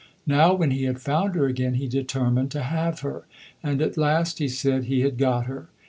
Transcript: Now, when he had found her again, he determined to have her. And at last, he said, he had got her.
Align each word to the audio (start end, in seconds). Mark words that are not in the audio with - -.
Now, 0.25 0.55
when 0.55 0.71
he 0.71 0.85
had 0.85 0.99
found 0.99 1.35
her 1.35 1.45
again, 1.45 1.75
he 1.75 1.87
determined 1.87 2.49
to 2.53 2.63
have 2.63 3.01
her. 3.01 3.25
And 3.61 3.83
at 3.83 3.97
last, 3.99 4.39
he 4.39 4.47
said, 4.47 4.85
he 4.85 5.01
had 5.01 5.15
got 5.19 5.45
her. 5.45 5.67